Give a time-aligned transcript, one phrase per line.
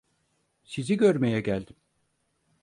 [0.63, 1.75] Sizi görmeye geldim.